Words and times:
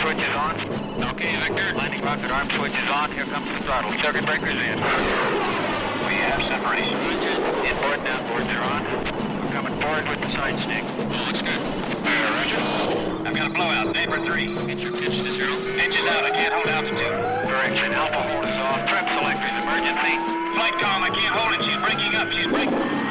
switch 0.00 0.18
is 0.18 0.34
on. 0.36 0.56
Okay, 1.12 1.36
Victor. 1.44 1.76
Landing 1.76 2.00
rocket 2.00 2.30
arm 2.32 2.48
switch 2.56 2.72
is 2.72 2.90
on. 2.90 3.12
Here 3.12 3.24
comes 3.24 3.46
the 3.52 3.64
throttle. 3.64 3.92
Circuit 4.00 4.24
breakers 4.24 4.56
in. 4.56 4.76
We 6.08 6.16
have 6.24 6.42
separation. 6.42 6.96
Inboard 7.68 8.00
and 8.00 8.08
outboards 8.08 8.48
are 8.56 8.64
on. 8.64 8.82
We're 9.40 9.52
coming 9.52 9.76
forward 9.80 10.08
with 10.08 10.20
the 10.20 10.30
side 10.32 10.56
stick. 10.64 10.84
Looks 11.28 11.42
good. 11.42 11.60
Roger. 12.00 13.28
I've 13.28 13.36
got 13.36 13.50
a 13.50 13.52
blowout. 13.52 13.92
Neighbor 13.92 14.22
3. 14.24 14.54
Get 14.66 14.78
your 14.78 14.92
pitch 14.92 15.20
to 15.20 15.30
zero. 15.30 15.52
Pitch 15.76 15.96
is 15.96 16.06
out. 16.06 16.24
I 16.24 16.30
can't 16.30 16.54
hold 16.54 16.68
altitude. 16.68 17.20
Correction. 17.44 17.92
Alpha 17.92 18.22
hold 18.24 18.44
is 18.44 18.56
off. 18.56 18.80
Trap 18.88 19.04
selectors 19.20 19.52
emergency. 19.60 20.16
Flight 20.56 20.74
com. 20.80 21.04
I 21.04 21.10
can't 21.12 21.34
hold 21.36 21.52
it. 21.54 21.62
She's 21.62 21.76
breaking 21.76 22.14
up. 22.16 22.30
She's 22.30 22.46
breaking. 22.46 23.09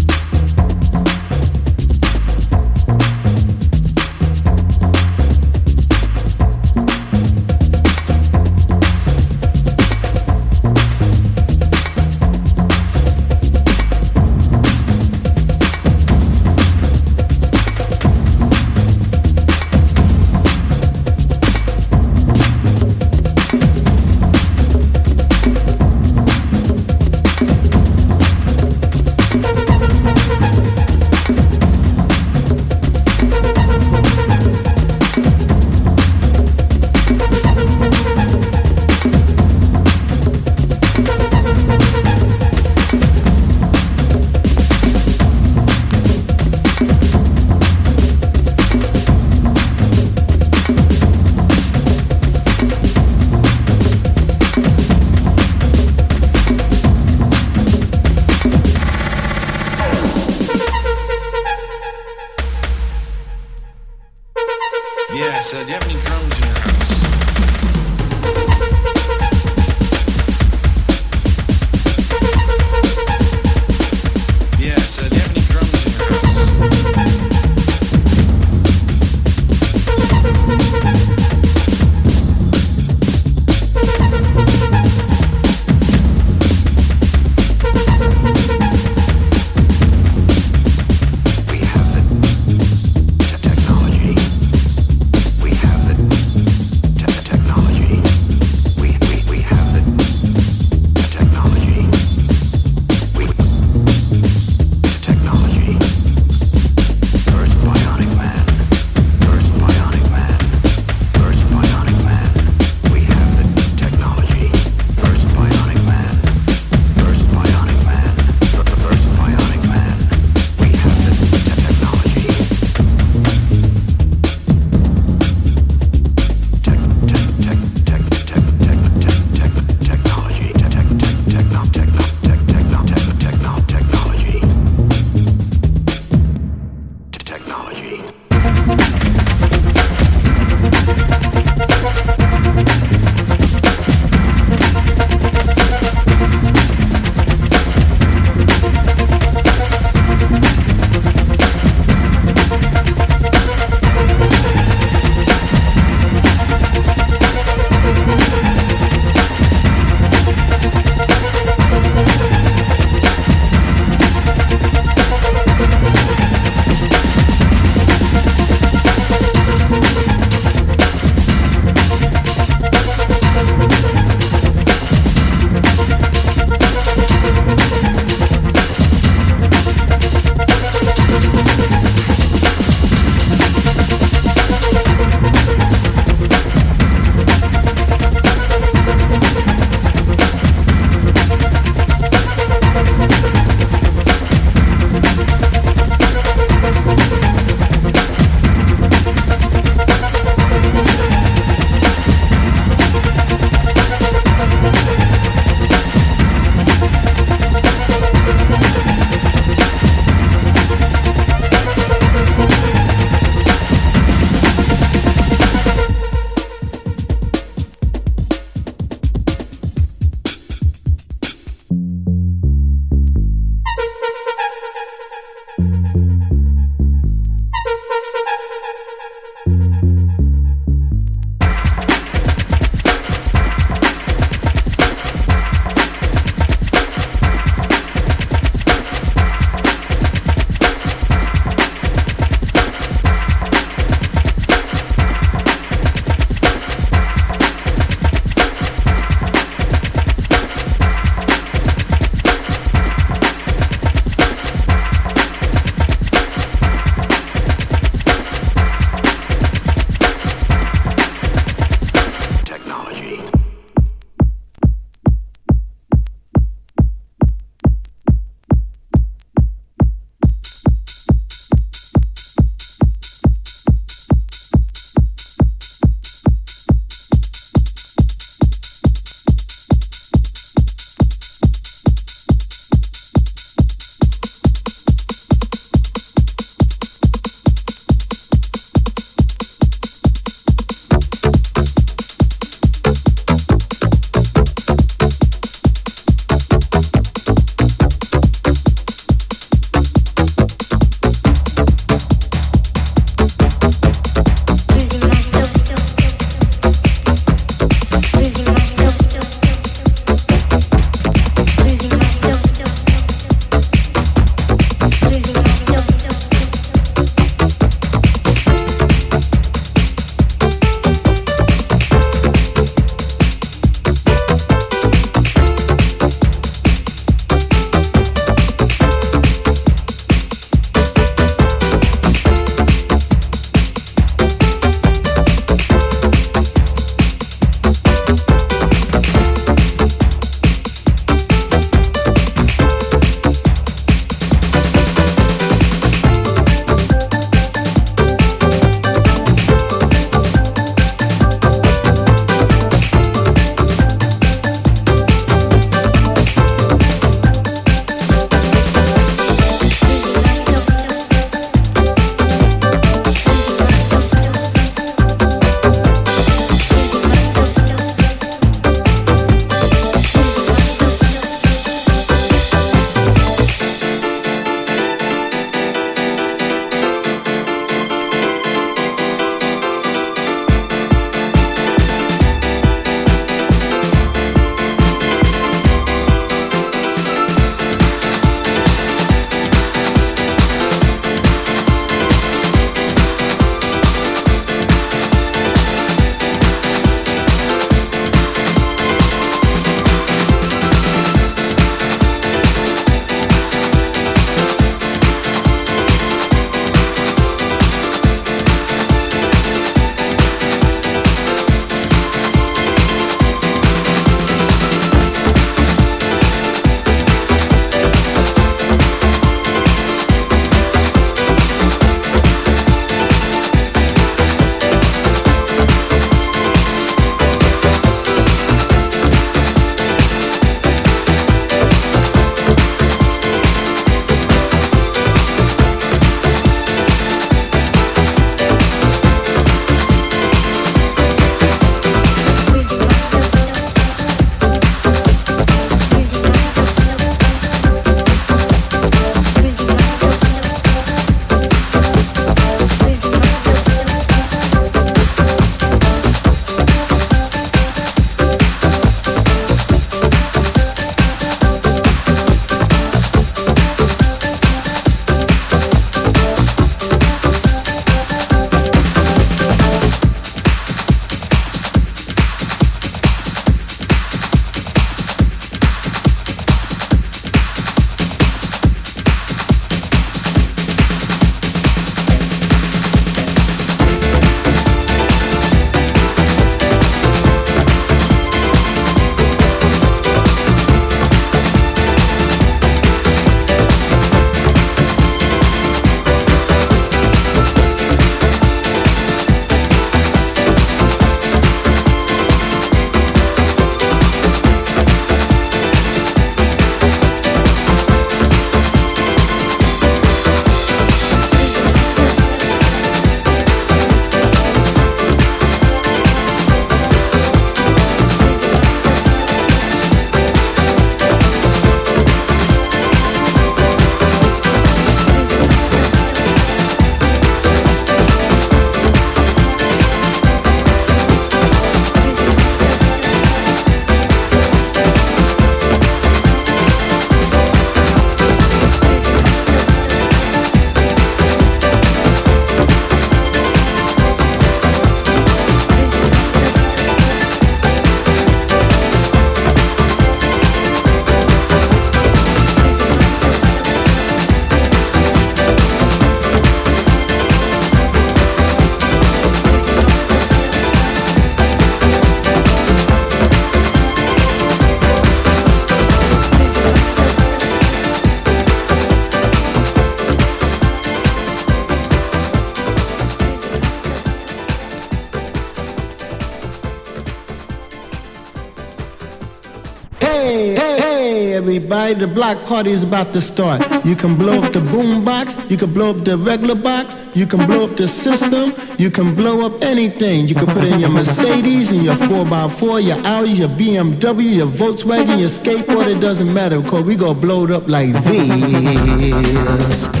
The 581.99 582.07
block 582.07 582.45
party 582.45 582.71
is 582.71 582.83
about 582.83 583.13
to 583.13 583.21
start. 583.21 583.61
You 583.85 583.95
can 583.95 584.15
blow 584.15 584.41
up 584.41 584.53
the 584.53 584.61
boom 584.61 585.03
box, 585.03 585.37
you 585.49 585.57
can 585.57 585.73
blow 585.73 585.91
up 585.91 586.03
the 586.03 586.17
regular 586.17 586.55
box, 586.55 586.95
you 587.15 587.25
can 587.25 587.45
blow 587.45 587.65
up 587.65 587.77
the 587.77 587.87
system, 587.87 588.53
you 588.77 588.89
can 588.91 589.15
blow 589.15 589.45
up 589.45 589.61
anything. 589.63 590.27
You 590.27 590.35
can 590.35 590.47
put 590.47 590.63
in 590.63 590.79
your 590.79 590.89
Mercedes 590.89 591.71
and 591.71 591.83
your 591.83 591.95
4x4, 591.95 592.83
your 592.83 592.99
Audi, 593.05 593.31
your 593.31 593.49
BMW, 593.49 594.35
your 594.35 594.47
Volkswagen, 594.47 595.19
your 595.19 595.29
skateboard, 595.29 595.87
it 595.87 595.99
doesn't 595.99 596.33
matter 596.33 596.59
because 596.59 596.83
we 596.83 596.95
gonna 596.95 597.13
blow 597.13 597.45
it 597.45 597.51
up 597.51 597.67
like 597.67 597.93
this. 598.03 600.00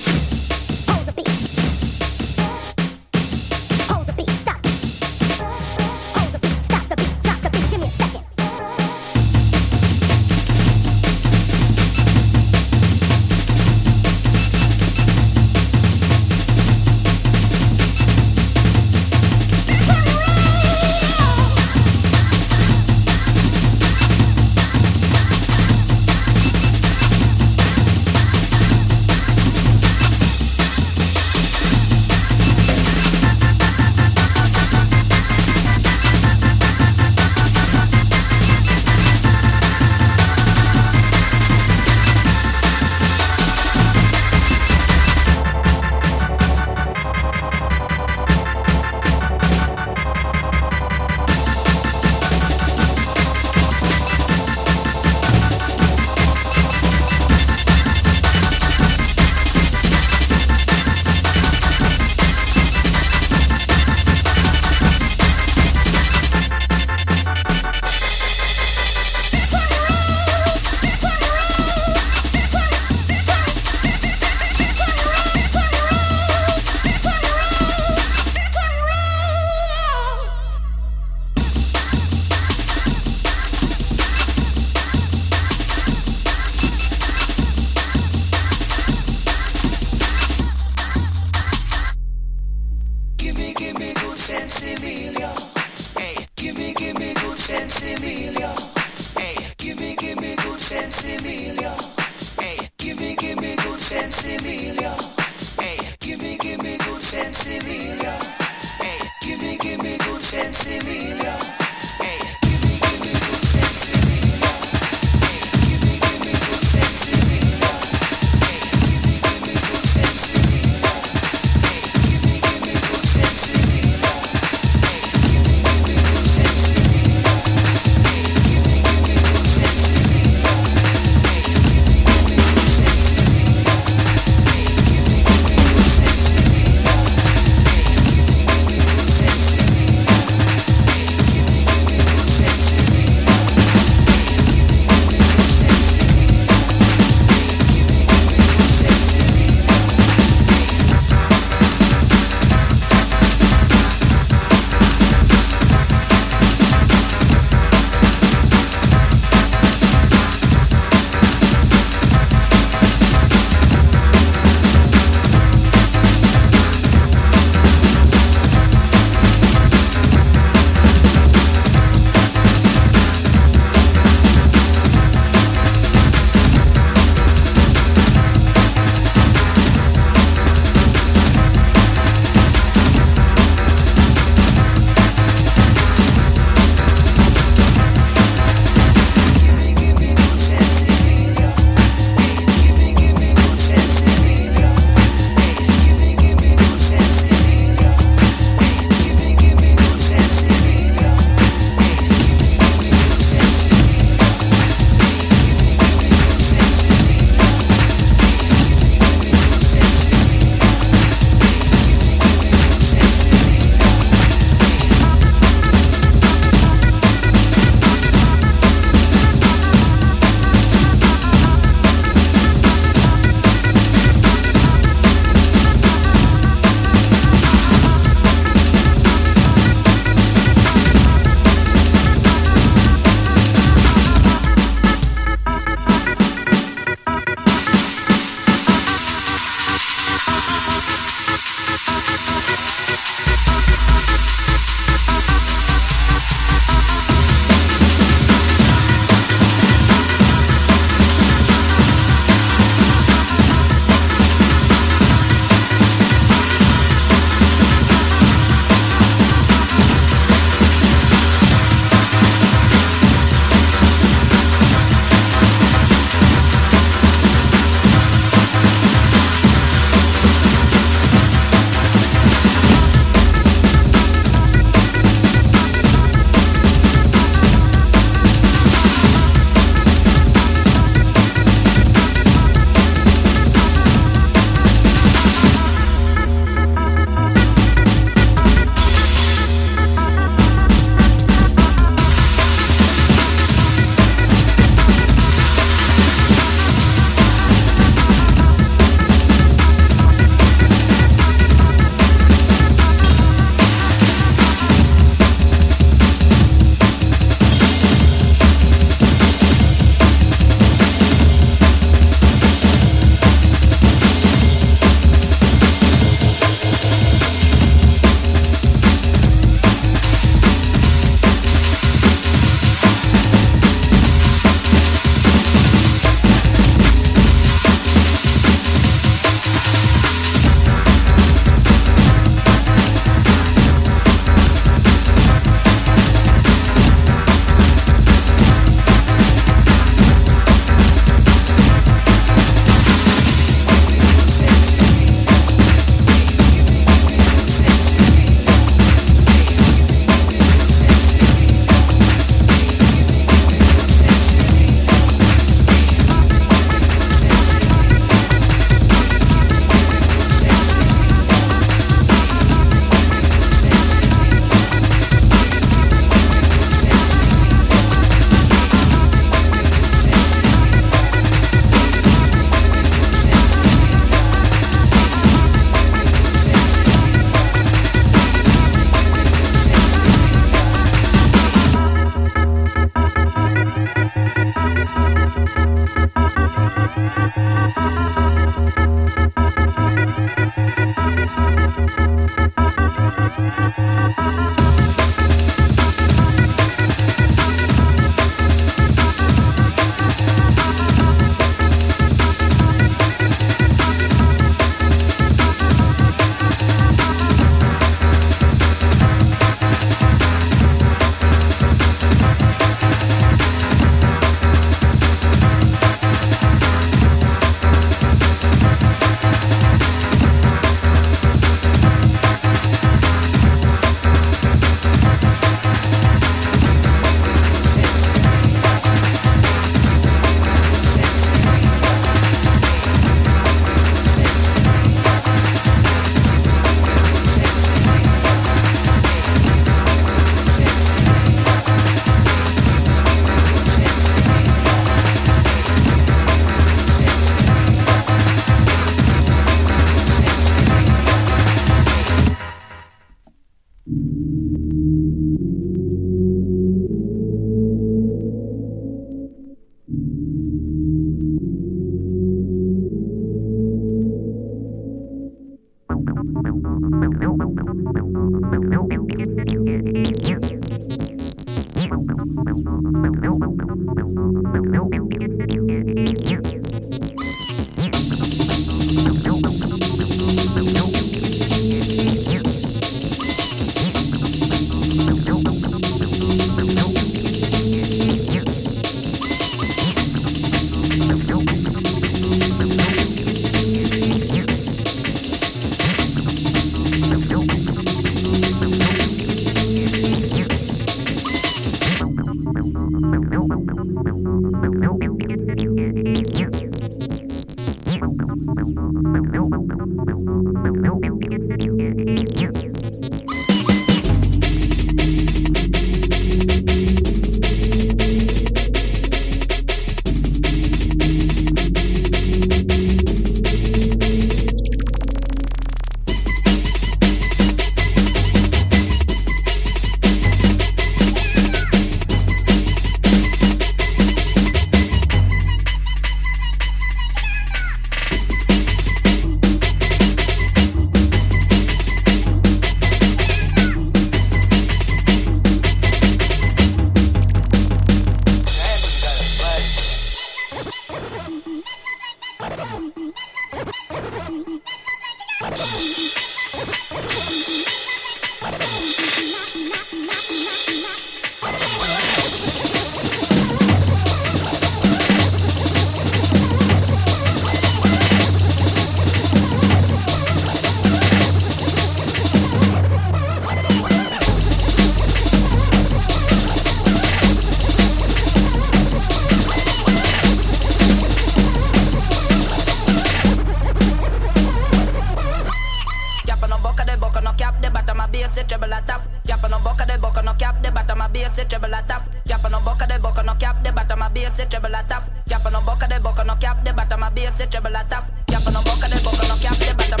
bottom 593.81 594.01
of 594.03 594.13
bass, 594.13 594.39
it 594.39 594.49
treble 594.49 594.75
at 594.75 594.89
top. 594.89 595.03
Cap 595.27 595.45
on 595.45 595.53
no 595.53 595.61
buck, 595.61 595.79
the 595.79 595.99
buck 595.99 596.19
on 596.19 596.27
no 596.27 596.35
cap, 596.35 596.63
the 596.63 596.73
bottom 596.73 597.03
of 597.03 597.15
bass, 597.15 597.39
it 597.39 597.51
treble 597.51 597.75
at 597.75 597.89
top. 597.89 598.05
Cap 598.27 598.45
on 598.47 598.53
no 598.53 598.61
buck, 598.63 598.79
the 598.79 599.01
buck 599.03 599.19
on 599.21 599.27
no 599.27 599.35
cap, 599.37 599.57
the 599.57 599.75
bottom 599.75 600.00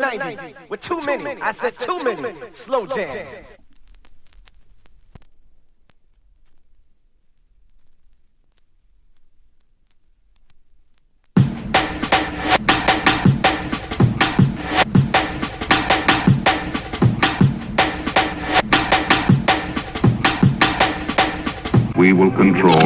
90s 0.00 0.68
with 0.70 0.80
too 0.80 1.00
many, 1.02 1.40
I 1.42 1.52
said 1.52 1.74
too 1.74 2.02
many, 2.02 2.34
slow 2.52 2.86
jams. 2.86 3.56
We 21.96 22.14
will 22.14 22.30
control. 22.30 22.79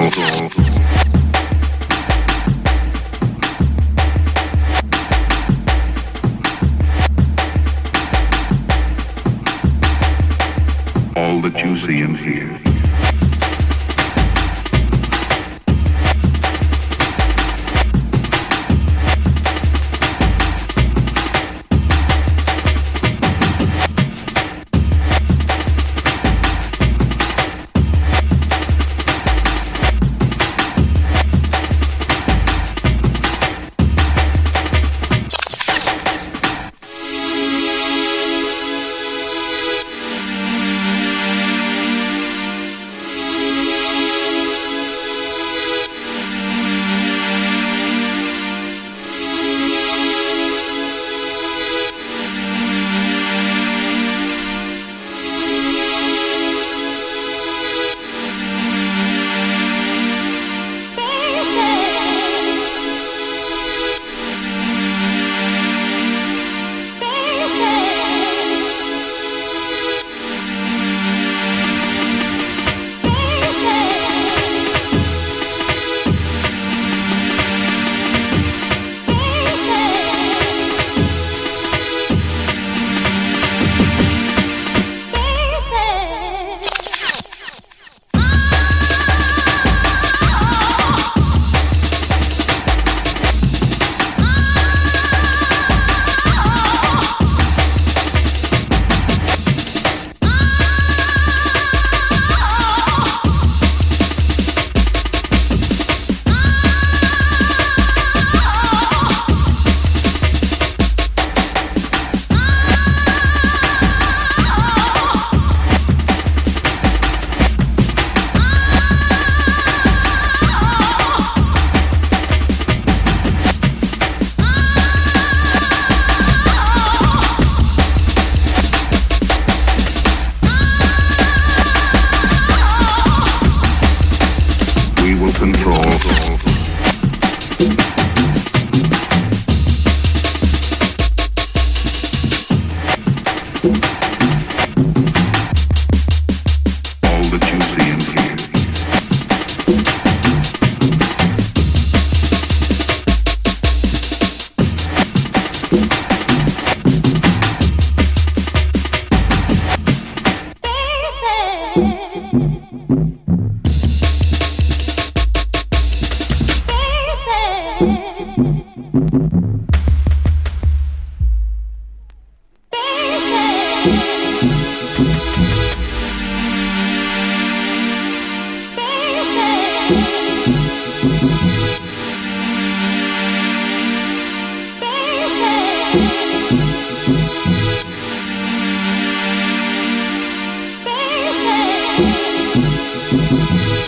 Música 193.15 193.84